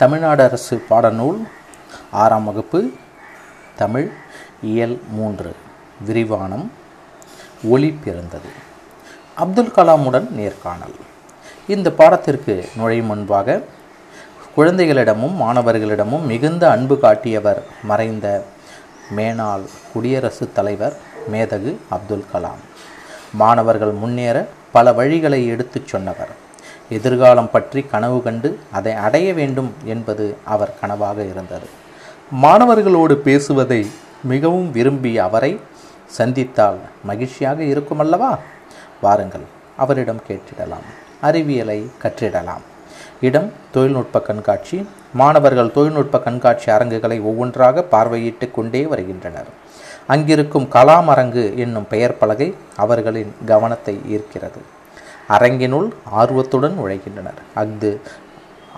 [0.00, 1.40] தமிழ்நாடு அரசு பாடநூல்
[2.10, 2.90] ஆறாம் வகுப்பு
[3.76, 4.10] தமிழ்
[4.62, 5.56] இயல் மூன்று
[6.06, 6.64] விரிவானம்
[7.64, 8.48] ஒளி பிறந்தது.
[9.34, 10.96] அப்துல் கலாமுடன் நேர்காணல்.
[11.68, 13.62] இந்த பாடத்திற்கு நுழையும் முன்பாக
[14.56, 18.44] குழந்தைகளிடமும் மாணவர்களிடமும் மிகுந்த அன்பு காட்டியவர் மறைந்த
[19.16, 20.96] மேனாள் குடியரசுத் தலைவர்
[21.32, 22.62] மேதகு அப்துல் கலாம்.
[23.32, 26.48] மாணவர்கள் முன்னேற பல வழிகளை எடுத்துச் சொன்னவர்.
[26.96, 31.68] எதிர்காலம் பற்றி கனவு கண்டு அதை அடைய வேண்டும் என்பது அவர் கனவாக இருந்தது.
[32.42, 33.90] மாணவர்களோடு பேசுவதை
[34.22, 35.52] மிகவும் விரும்பி அவரை
[36.18, 38.38] சந்தித்தால் மகிழ்ச்சியாக இருக்குமல்லவா?
[39.00, 40.86] வாருங்கள் அவரிடம் கேட்டிடலாம்.
[41.20, 42.64] அறிவியலை கற்றிடலாம்.
[43.20, 44.88] இடம் தொழில்நுட்ப கண்காட்சி.
[45.12, 49.50] மாணவர்கள் தொழில்நுட்ப கண்காட்சி அரங்குகளை ஒவ்வொன்றாக பார்வையிட்டு கொண்டே வருகின்றனர்.
[50.06, 54.60] அங்கிருக்கும் கலாம் அரங்கு என்னும் பெயர் பலகை அவர்களின் கவனத்தை ஈர்க்கிறது.
[55.36, 55.88] அரங்கினுள்
[56.20, 57.90] ஆர்வத்துடன் உழைகின்றனர் அஃது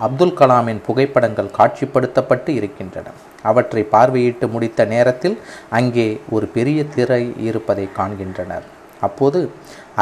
[0.05, 3.07] அப்துல் கலாமின் புகைப்படங்கள் காட்சிப்படுத்தப்பட்டு இருக்கின்றன.
[3.49, 5.35] அவற்றை பார்வையிட்டு முடித்த நேரத்தில்
[5.77, 8.65] அங்கே ஒரு பெரிய திரை இருப்பதை காண்கின்றனர்.
[9.07, 9.39] அப்போது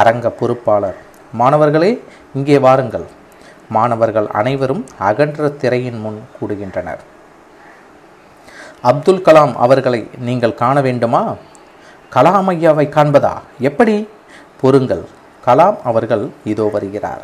[0.00, 0.98] அரங்க பொறுப்பாளர்
[1.40, 1.92] மாணவர்களே
[2.34, 3.06] இங்கே வாருங்கள்.
[3.76, 7.02] மாணவர்கள் அனைவரும் அகன்ற திரையின் முன் கூடுகின்றனர்.
[8.90, 11.22] அப்துல் கலாம் அவர்களை நீங்கள் காண வேண்டுமா?
[12.16, 13.34] கலாம் ஐயாவை காண்பதா?
[13.68, 13.96] எப்படி?
[14.62, 15.04] பொறுங்கள்.
[15.46, 17.22] கலாம் அவர்கள் இதோ வருகிறார்.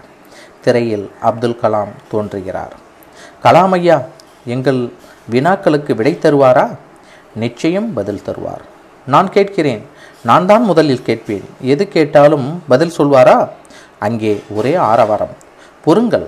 [0.64, 2.74] திரையில் அப்துல் கலாம் தோன்றுகிறார்.
[3.44, 3.98] கலாம் ஐயா
[4.54, 4.80] எங்கள்
[5.32, 6.66] வினாக்களுக்கு விடை தருவாரா?
[7.42, 8.64] நிச்சயம் பதில் தருவார்.
[9.06, 9.82] நான் கேட்கிறேன்
[10.28, 11.46] நான் தான் முதலில் கேட்பேன்.
[11.72, 13.36] எது கேட்டாலும் பதில் சொல்வாரா?
[14.06, 15.34] அங்கே ஒரே ஆரவாரம்.
[15.84, 16.26] பொறுங்கள்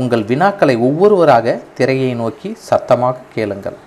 [0.00, 3.78] உங்கள் வினாக்களை ஒவ்வொருவராக திரையை நோக்கி சத்தமாக கேளுங்கள்.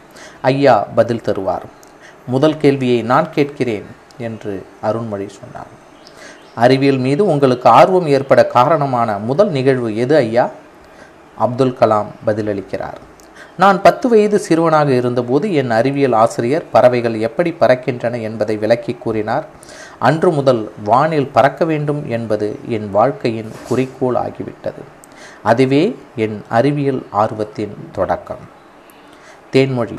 [0.51, 1.65] ஐயா பதில் தருவார்.
[2.33, 3.87] முதல் கேள்வியை நான் கேட்கிறேன்
[4.27, 4.53] என்று
[4.89, 5.71] அருண்மொழி சொன்னார்.
[6.55, 10.49] அறிவியல் மீது உங்களுக்கு ஆர்வம் ஏற்பட காரணமான முதல் நிகழ்வு எது ஐயா?
[11.37, 12.99] அப்துல் கலாம் பதிலளிக்கிறார்.
[13.57, 19.45] நான் பத்து வயது சிறுவனாக இருந்தபோது என் அறிவியல் ஆசிரியர் பறவைகள் எப்படி பறக்கின்றன என்பதை விளக்கி கூறினார்.
[19.99, 24.81] அன்று முதல் வானில் பறக்க வேண்டும் என்பது என் வாழ்க்கையின் குறிக்கோள் ஆகிவிட்டது.
[25.43, 28.43] அதுவே என் அறிவியல் ஆர்வத்தின் தொடக்கம்.
[29.51, 29.97] தேன்மொழி.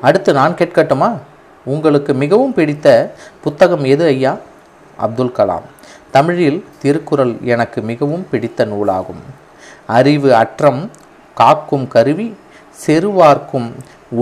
[0.00, 1.16] அடுத்து நான் கேட்கட்டுமா?
[1.64, 4.36] உங்களுக்கு மிகவும் பிடித்த புத்தகம் எது ஐயா?
[4.96, 5.62] அப்துல் கலாம்.
[6.10, 9.22] தமிழில் திருக்குறள் எனக்கு மிகவும் பிடித்த நூலாகும்.
[9.86, 10.90] அறிவு அற்றம்
[11.34, 12.36] காக்கும் கருவி
[12.86, 13.68] செருவார்க்கும்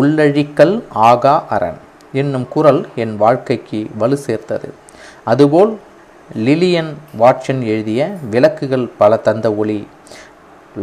[0.01, 1.79] உள்ளழிக்கல் ஆகா அரண்
[2.13, 4.75] என்னும் குரல் என் வாழ்க்கைக்கு வலு சேர்த்தது.
[5.25, 5.73] அதுபோல்
[6.47, 9.89] லிலியன் வாட்சன் எழுதிய விளக்குகள் பல தந்த ஒளி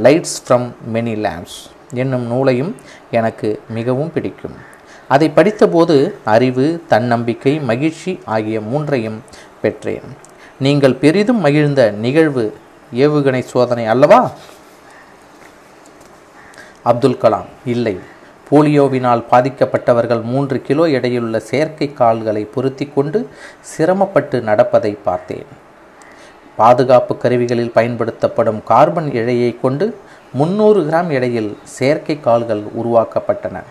[0.04, 1.60] லைட்ஸ் ஃப்ரம் மெனி லேம்ப்ஸ்
[1.94, 2.76] என்னும் நூலையும்
[3.12, 4.56] எனக்கு மிகவும் பிடிக்கும்.
[5.08, 9.20] அதை படித்தபோது அறிவு தன்னம்பிக்கை மகிழ்ச்சி ஆகிய மூன்றையும்
[9.62, 10.08] பெற்றேன்.
[10.60, 12.58] நீங்கள் பெரிதும் மகிழ்ந்த நிகழ்வு
[12.94, 14.32] ஏவுகணை சோதனை அல்லவா?
[16.84, 18.00] அப்துல் கலாம் இல்லை.
[18.52, 23.30] போலியோவினால் பாதிக்கப்பட்டவர்கள் மூன்று கிலோ எடையுள்ள செயற்கை கால்களை பொருத்தி கொண்டு
[23.62, 25.46] சிரமப்பட்டு நடப்பதை பார்த்தேன்.
[26.56, 29.98] பாதுகாப்பு கருவிகளில் பயன்படுத்தப்படும் கார்பன் இழையை கொண்டு
[30.34, 33.64] முன்னூறு கிராம் எடையில் செயற்கை கால்கள் உருவாக்கப்பட்டன.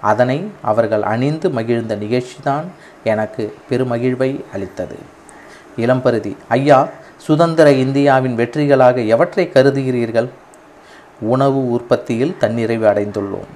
[0.00, 2.64] அதனை அவர்கள் அணிந்து மகிழ்ந்த நிகழ்ச்சிதான்
[3.04, 5.14] எனக்கு பெருமகிழ்வை அளித்தது.
[5.76, 10.28] இளம்பருதி ஐயா சுதந்திர இந்தியாவின் வெற்றிகளாக எவற்றை கருதுகிறீர்கள்?
[11.20, 13.48] உணவு உற்பத்தியில் தன்னிறைவு அடைந்துள்ளோம்.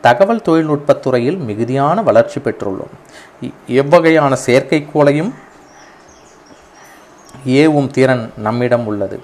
[0.00, 2.92] தகவல் தொழில்நுட்பத் துறையில் மிகுதியான வளர்ச்சி பெற்றுள்ளோம்.
[3.68, 5.32] எவ்வகையான செயற்கைக்கோளையும்
[7.46, 9.20] ஏவும் திறன் நம்மிடம் உள்ளது.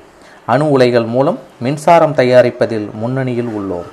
[0.46, 3.86] அணு உலைகள் மூலம் மின்சாரம் தயாரிப்பதில் முன்னணியில் உள்ளோம்.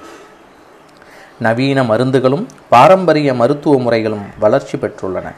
[1.40, 5.32] நவீன மருந்துகளும் பாரம்பரிய மருத்துவ முறைகளும் வளர்ச்சி பெற்றுள்ளன.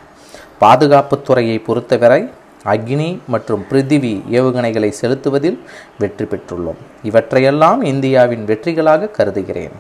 [0.62, 2.30] பாதுகாப்புத்துறையை பொறுத்தவரை
[2.72, 5.60] அக்னி மற்றும் பிரித்திவி ஏவுகணைகளை செலுத்துவதில்
[6.00, 6.80] வெற்றி பெற்றுள்ளோம்.
[7.04, 9.76] இவற்றையெல்லாம் இந்தியாவின் வெற்றிகளாக கருதுகிறேன்.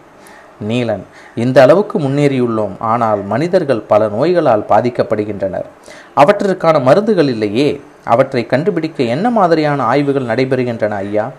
[0.69, 1.03] நீலன்
[1.35, 2.75] இந்த அளவுக்கு முன்னேறியுள்ளோம்.
[2.79, 5.67] ஆனால் மனிதர்கள் பல நோய்களால் பாதிக்கப்படுகின்றனர்.
[6.15, 7.69] அவற்றிற்கான மருந்துகள் இல்லையே.
[8.03, 11.31] அவற்றை கண்டுபிடிக்க என்ன மாதிரியான ஆய்வுகள் நடைபெறுகின்றன ஐயா?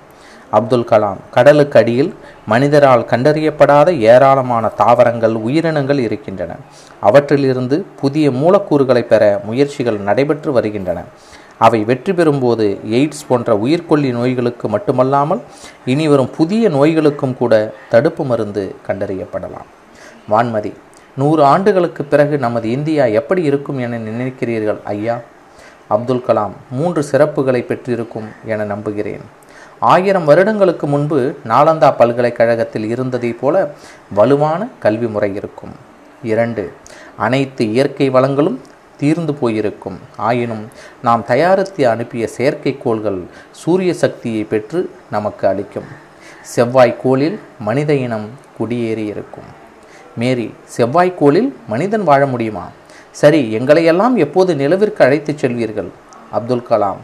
[0.50, 2.14] அப்துல் கலாம் கடலுக்கு அடியில்
[2.46, 6.52] மனிதரால் கண்டறியப்படாத ஏராளமான தாவரங்கள் உயிரினங்கள் இருக்கின்றன.
[7.00, 11.02] அவற்றிலிருந்து புதிய மூலக்கூறுகளை பெற முயற்சிகள் நடைபெற்று வருகின்றன.
[11.64, 12.66] அவை வெற்றி பெறும்போது
[12.98, 15.40] எய்ட்ஸ் போன்ற உயிர்கொல்லி நோய்களுக்கு மட்டுமல்லாமல்
[15.92, 17.54] இனி வரும் புதிய நோய்களுக்கும் கூட
[17.92, 19.68] தடுப்பு மருந்து கண்டறியப்படலாம்.
[20.30, 20.72] வான்மதி
[21.20, 25.16] நூறு ஆண்டுகளுக்கு பிறகு நமது இந்தியா எப்படி இருக்கும் என நினைக்கிறீர்கள் ஐயா?
[25.94, 29.24] அப்துல் கலாம் மூன்று சிறப்புகளை பெற்றிருக்கும் என நம்புகிறேன்.
[29.92, 31.18] ஆயிரம் வருடங்களுக்கு முன்பு
[31.52, 33.56] நாலந்தா பல்கலைக்கழகத்தில் இருந்ததைப் போல
[34.18, 35.74] வலுவான கல்வி முறை இருக்கும்.
[36.32, 36.64] இரண்டு
[37.26, 38.58] அனைத்து இயற்கை வளங்களும்
[39.00, 39.98] தீர்ந்து போயிருக்கும்.
[40.28, 40.64] ஆயினும்
[41.06, 43.20] நாம் தயாரித்து அனுப்பிய செயற்கைக்கோள்கள்
[43.62, 44.80] சூரிய சக்தியை பெற்று
[45.14, 45.88] நமக்கு அளிக்கும்.
[46.54, 47.38] செவ்வாய்க்கோளில்
[47.68, 49.48] மனித இனம் குடியேறி இருக்கும்.
[50.16, 52.66] மேரி செவ்வாய்க்கோளில் மனிதன் வாழ முடியுமா?
[53.20, 55.90] சரி எங்களையெல்லாம் எப்போது நிலவிற்கு அழைத்துச் செல்வீர்கள்?
[56.36, 57.00] அப்துல் கலாம்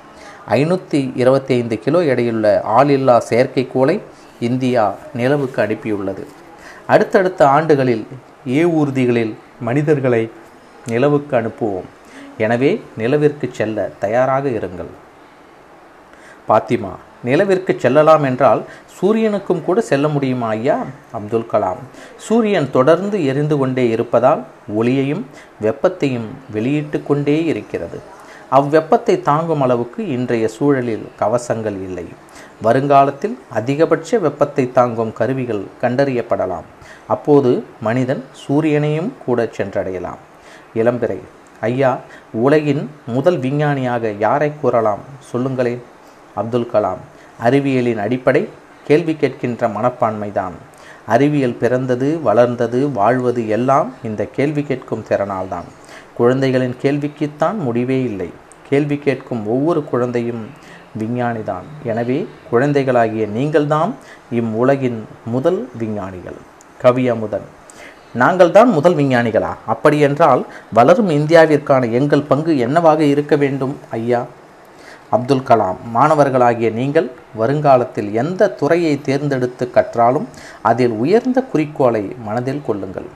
[0.56, 2.46] ஐநூற்றி இருபத்தி ஐந்து கிலோ எடையுள்ள
[2.78, 3.96] ஆளில்லா செயற்கைக்கோளை
[4.48, 4.84] இந்தியா
[5.14, 6.24] நிலவுக்கு அனுப்பியுள்ளது.
[6.86, 8.04] அடுத்தடுத்த ஆண்டுகளில்
[8.60, 10.22] ஏவூர்திகளில் மனிதர்களை
[10.92, 11.88] நிலவுக்கு அனுப்புவோம்.
[12.44, 14.92] எனவே நிலவிற்கு செல்ல தயாராக இருங்கள்.
[16.48, 16.94] பாத்திமா
[17.28, 18.60] நிலவிற்கு செல்லலாம் என்றால்
[18.96, 20.76] சூரியனுக்கும் கூட செல்ல முடியுமா ஐயா?
[21.16, 21.80] அப்துல் கலாம்
[22.26, 24.42] சூரியன் தொடர்ந்து எரிந்து கொண்டே இருப்பதால்
[24.78, 25.24] ஒளியையும்
[25.64, 27.98] வெப்பத்தையும் வெளியிட்டு கொண்டே இருக்கிறது.
[28.58, 32.06] அவ்வெப்பத்தை தாங்கும் அளவுக்கு இன்றைய சூழலில் கவசங்கள் இல்லை.
[32.66, 36.68] வருங்காலத்தில் அதிகபட்ச வெப்பத்தை தாங்கும் கருவிகள் கண்டறியப்படலாம்.
[37.14, 37.50] அப்போது
[37.88, 40.22] மனிதன் சூரியனையும் கூட சென்றடையலாம்.
[40.76, 41.18] இளம்பிறை.
[41.60, 41.98] ஐயா
[42.32, 44.98] உலகின் முதல் விஞ்ஞானியாக யாரை கூறலாம்?
[45.20, 45.82] சொல்லுங்களேன்.
[46.34, 47.02] அப்துல் கலாம்.
[47.44, 48.48] அறிவியலின் அடிப்படை?
[48.86, 50.52] கேள்வி கேட்கின்ற மனப்பான்மைதான்.
[51.06, 55.64] அறிவியல் பிறந்தது வளர்ந்தது வாழ்வது எல்லாம் இந்த கேள்வி கேட்கும் திறனால்தான்.
[56.14, 58.30] குழந்தைகளின் கேள்விக்குத்தான் முடிவே இல்லை.
[58.68, 60.46] கேள்வி கேட்கும் ஒவ்வொரு குழந்தையும்
[60.98, 61.66] விஞ்ஞானிதான்.
[61.84, 63.94] எனவே குழந்தைகளாகிய நீங்கள்தான்
[64.32, 66.36] இம்முலகின் முதல் விஞ்ஞானிகள்.
[66.80, 67.46] கவி அமுதன்.
[68.22, 69.52] நாங்கள் தான் முதல் விஞ்ஞானிகளா?
[69.72, 70.42] அப்படியென்றால்
[70.76, 74.20] வளரும் இந்தியாவிற்கான எங்கள் பங்கு என்னவாக இருக்க வேண்டும் ஐயா?
[75.16, 77.08] அப்துல் கலாம் மாணவர்களாகிய நீங்கள்
[77.40, 80.26] வருங்காலத்தில் எந்த துறையை தேர்ந்தெடுத்து கற்றாலும்
[80.70, 83.08] அதில் உயர்ந்த குறிக்கோளை மனதில் கொள்ளுங்கள்.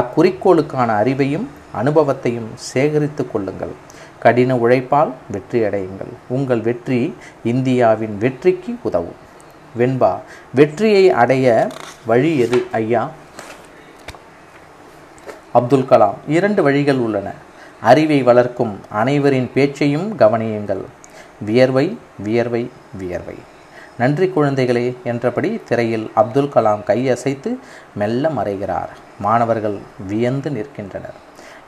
[0.00, 1.46] அக்குறிக்கோளுக்கான அறிவையும்
[1.80, 3.74] அனுபவத்தையும் சேகரித்து கொள்ளுங்கள்.
[4.24, 7.00] கடின உழைப்பால் வெற்றியடையுங்கள் உங்கள் வெற்றி
[7.52, 9.18] இந்தியாவின் வெற்றிக்கு உதவும்.
[9.78, 10.12] வெண்பா
[10.58, 11.46] வெற்றியை அடைய
[12.10, 13.02] வழி எது ஐயா?
[15.52, 16.14] அப்துல் கலாம்.
[16.28, 17.32] இரண்டு வழிகள் உள்ளன.
[17.80, 20.84] அறிவை வளர்க்கும் அனைவரின் பேச்சையும் கவனியுங்கள்.
[21.46, 23.34] வியர்வை வியர்வை வியர்வை.
[23.98, 27.58] நன்றி குழந்தைகளே என்றபடி திரையில் அப்துல் கலாம் கையசைத்து
[27.94, 28.88] மெல்ல மறைகிறார்.
[29.20, 31.18] மாணவர்கள் வியந்து நிற்கின்றனர்.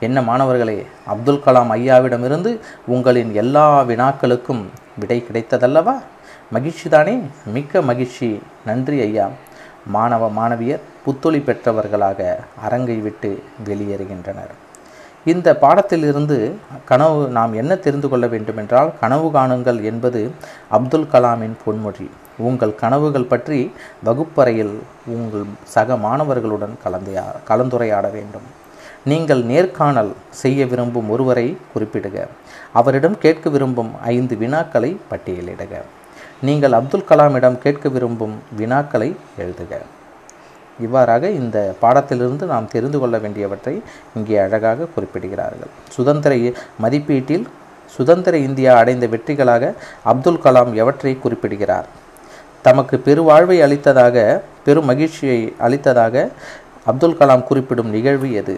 [0.01, 4.63] என்ன மாணவர்களே அப்துல் கலாம் ஐயாவிடமிருந்து உங்களின் எல்லா வினாக்களுக்கும்
[4.99, 6.03] விடை கிடைத்ததல்லவா?
[6.51, 7.21] மகிழ்ச்சி தானே?
[7.47, 8.43] மிக்க மகிழ்ச்சி.
[8.67, 9.31] நன்றி ஐயா.
[9.87, 12.21] மாணவ மாணவியர் புத்தொளி பெற்றவர்களாக
[12.63, 14.53] அரங்கை விட்டு வெளியேறுகின்றனர்.
[15.25, 16.53] இந்த பாடத்திலிருந்து
[16.85, 20.31] கனவு நாம் என்ன தெரிந்து கொள்ள வேண்டுமென்றால் கனவு காணுங்கள் என்பது
[20.69, 22.11] அப்துல் கலாமின் பொன்மொழி.
[22.39, 23.73] உங்கள் கனவுகள் பற்றி
[24.05, 24.75] வகுப்பறையில்
[25.07, 28.49] உங்கள் சக மாணவர்களுடன் கலந்தையா கலந்துரையாட வேண்டும்.
[29.05, 32.27] நீங்கள் நேர்காணல் செய்ய விரும்பும் ஒருவரை குறிப்பிடுக.
[32.73, 35.75] அவரிடம் கேட்க விரும்பும் ஐந்து வினாக்களை பட்டியலிடுக.
[36.47, 39.09] நீங்கள் அப்துல் கலாமிடம் கேட்க விரும்பும் வினாக்களை
[39.43, 39.73] எழுதுக.
[40.85, 43.75] இவ்வாறாக இந்த பாடத்திலிருந்து நாம் தெரிந்து கொள்ள வேண்டியவற்றை
[44.17, 45.73] இங்கே அழகாக குறிப்பிடுகிறார்கள்.
[45.97, 46.33] சுதந்திர
[46.85, 47.45] மதிப்பீட்டில்
[47.97, 49.65] சுதந்திர இந்தியா அடைந்த வெற்றிகளாக
[50.13, 51.89] அப்துல் கலாம் எவற்றை குறிப்பிடுகிறார்?
[52.67, 54.17] தமக்கு பெருவாழ்வை அளித்ததாக
[54.67, 56.17] பெரும் மகிழ்ச்சியை அளித்ததாக
[56.91, 58.57] அப்துல் கலாம் குறிப்பிடும் நிகழ்வு எது?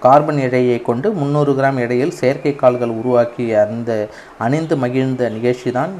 [0.00, 3.92] கார்பன் எடையை கொண்டு முந்நூறு கிராம் எடையில் செயற்கை கால்கள் உருவாக்கிய அந்த
[4.44, 5.94] அணிந்து மகிழ்ந்த நிகழ்ச்சி தான்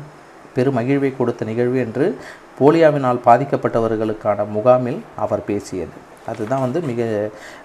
[0.54, 2.06] பெரும் மகிழ்வை கொடுத்த நிகழ்வு என்று
[2.60, 5.96] போலியாவினால் பாதிக்கப்பட்டவர்களுக்கான முகாமில் அவர் பேசியது.
[6.30, 7.02] அதுதான் வந்து மிக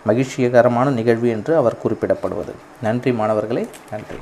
[0.10, 2.54] மகிழ்ச்சிகரமான நிகழ்வு என்று அவர் குறிப்பிடப்படுவது.
[2.88, 4.20] நன்றி மாணவர்களே நன்றி.